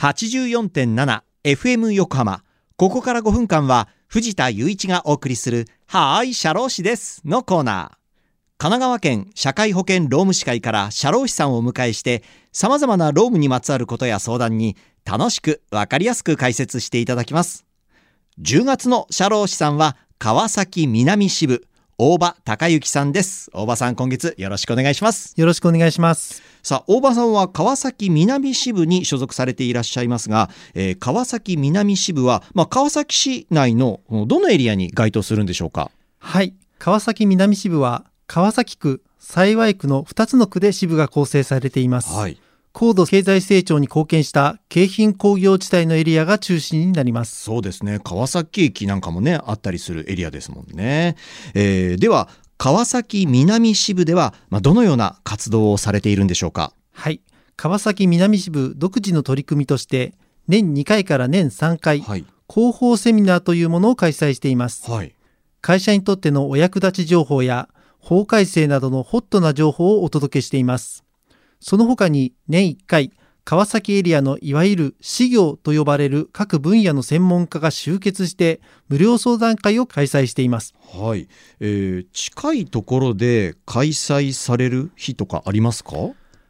[0.00, 2.42] 84.7FM 横浜。
[2.78, 7.96] ここから5分間は藤田雄一がお送りするはーい、社労士ですのコーナー。
[8.56, 14.74] 神奈川県社会保険労務士会から社労士さんをお迎えして様々な労務にまつわることや相談に
[15.04, 17.66] 楽しくわかりやすく解説していただきます。
[18.40, 21.66] 10月の社労士さんは川崎南支部
[22.02, 23.50] 大場隆之さんです。
[23.52, 25.34] 大場さん今月よろしくお願いします。
[25.36, 26.42] よろしくお願いします。
[26.62, 35.90] さあ大場さんは川崎南支部に所属されていらっしゃいますが、えー川崎南支部は、まあ、川崎市内のどのエリアに該当するんでしょうか？
[36.20, 36.54] はい。
[36.78, 42.14] 川崎南支部は、川崎区、幸区の2つの区で支部が構成されています。
[42.14, 42.40] はい
[42.80, 47.42] 高度経済成長に貢献した京浜工業地帯のエリアが中心になります。
[47.42, 51.14] そうですね川崎駅なんかもねあったりするエリアですもんね、
[51.52, 56.72] えーでは川崎南支部では、まあ、どのような活動をされているんでしょうか？
[56.92, 57.20] はい。
[57.54, 60.14] 川崎南支部独自の取り組みとして、
[60.48, 64.90] 年2回から年3回、はい広報セミナーというものを開催しています。
[64.90, 65.14] はい
[65.60, 67.68] 会社にとってのお役立ち情報や
[67.98, 71.04] 法改正などのホットな情報をお届けしています。
[71.60, 73.12] その他に年1回、
[73.44, 80.74] 川崎エリアのいわゆる事業と呼ばれる各分野の専門家が集結して無料相談会を開催しています。
[80.94, 81.28] はい、
[81.60, 85.96] えー近いところで開催される日とかありますか？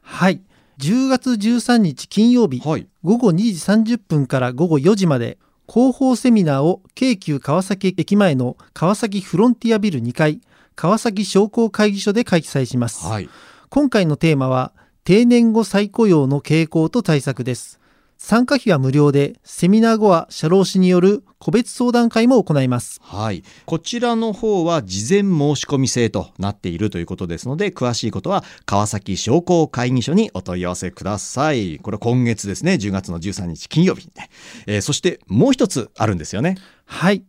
[0.03, 0.41] はい。
[0.79, 10.41] 10月13日金曜日、はい午後2時30分から午後4時まで、広報セミナーを京急川崎駅前の川崎フロンティアビル2階、
[10.75, 13.07] 川崎商工会議所で開催します。
[13.07, 13.29] はい
[13.69, 14.73] 今回のテーマは
[15.11, 17.81] 定年後再雇用の傾向と対策です。
[18.17, 23.01] 参加費は無料でセミナー後は社労士による個別相談会も行います。
[23.03, 31.81] はい、こちらの方は事前申し込み制となっているということですので詳しいことは川崎商工会議所にお問い合わせください。
[31.81, 34.31] これ今月ですね10月の13日金曜日にね、
[34.69, 36.57] えーそしてもう一つあるんですよね。
[36.85, 37.25] はい。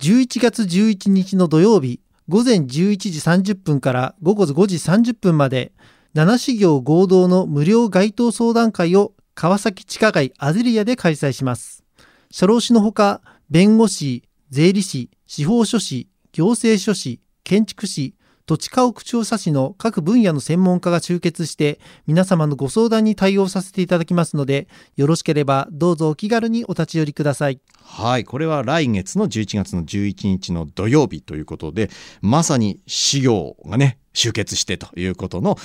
[0.00, 5.72] 11月11日の土曜日午前11時30分から午後5時30分まで
[6.14, 11.82] 7市業合同の無料街頭相談会を川崎地下街アゼリアで開催します。
[12.30, 13.20] 社労士のほか
[13.50, 18.14] 弁護士税理士司法書士行政書士建築士
[18.46, 27.60] 土地家屋調査士の各分野の専門家が集結して皆様のご相談に対応させていただきますのでよろしければどうぞお気軽にお立ち寄りください。
[27.82, 28.24] はい。
[28.24, 31.88] これは来月の11月の11日の土曜日ということで
[32.20, 35.58] まさに事業がね集結してということの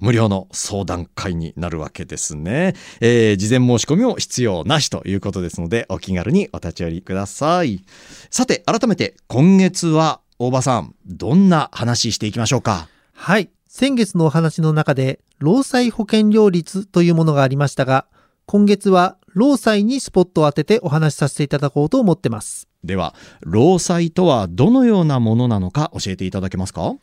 [0.00, 7.84] 無料の相談会になるわけですね、えー事前申し込みも必要なしということですのでお気軽にお立ち寄りください。
[8.30, 12.88] さて改めて今月は大場さんどんな話していきましょうか？
[13.12, 13.48] はい。
[13.68, 18.06] 先月のお話の中で、労災保険料率というものがありましたが、
[18.46, 22.66] 今月は労災にスポットを当ててお話しさせていただこうと思ってます。
[22.82, 26.96] では労災とはどのようなものなのか教えていただけますか？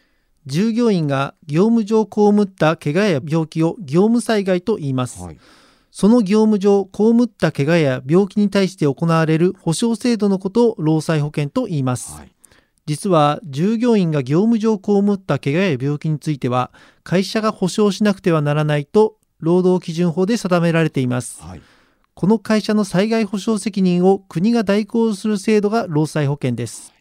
[0.45, 2.09] 従業員が業務上被
[2.41, 5.23] った怪我や病気を業務災害と言います。
[5.23, 5.38] はい
[5.91, 12.11] その業務上被った怪我や病気に対して行われる保障制度のことを労災保険と言います。
[12.11, 12.31] はい
[12.89, 14.81] 実は従業員が業務上被
[15.13, 16.72] った怪我や病気については
[17.03, 21.39] 会社が保障しなくてはならないと労働基準法で定められています。
[21.44, 21.61] はい。
[22.16, 26.91] この会社の災害保障責任を国が代行する制度が労災保険です。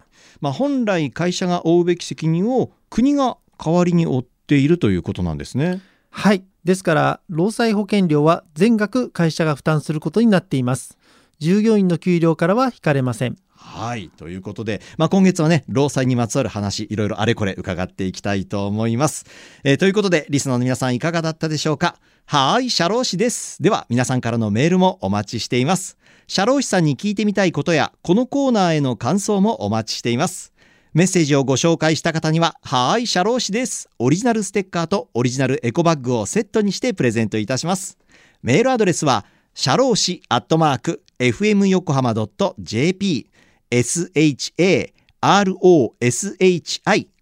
[0.43, 5.81] まあ、本来会社が負うべき責任を国が代わりに負っているということなんですね。
[6.11, 6.45] はい。
[6.65, 10.99] ですから労災保険料は全額会社が負担することになっています。
[11.39, 19.27] 従業員の給料からは引かれませんはいということで、まあ、今月はね労災にまつわる話いろいろあれこれ伺っていきたいと思います。
[19.65, 21.97] えーということでリスナーの皆さんいかがだったでしょうか？
[22.27, 23.63] はい社労士です。
[23.63, 25.99] では皆さんからのメールもお待ちしています。
[26.27, 30.53] 社労士さんに聞いてみたいことやこのコーナーへの感想もお待ちしています。
[30.95, 33.89] メッセージをご紹介した方には、はーい、社労士です。
[33.99, 37.99] オリジナルステッカーとオリジナルエコバッグをセットにしてプレゼントいたします。
[38.43, 42.15] メールアドレスは、社労士アットマーク、fm 横浜
[42.59, 43.29] .jp、
[43.71, 45.09] sharoshi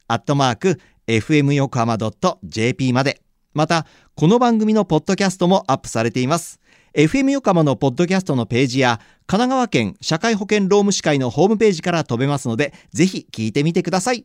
[0.08, 1.98] アットマーク、fm 横浜
[2.44, 3.20] .jp まで。
[3.54, 6.60] また、この番組のポッドキャストもアップされています。
[6.94, 14.24] FM 横浜のポッドキャストのページや神奈川県社会保険労務士会のホームページから飛べますのでぜひ聞いてみてください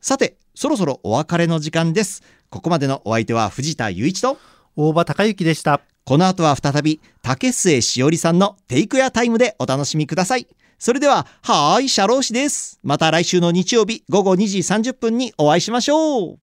[0.00, 4.38] さてそろそろお別れの時間ですここまでのお相手は藤田雄一と
[4.74, 10.46] 大場隆之でしたこの後は再び竹末しおりさんのテイクやタイムでお楽しみください
[10.82, 12.80] それでははーい社労士です。
[12.82, 16.38] また来週の日曜日午後2時30分にお会いしましょう。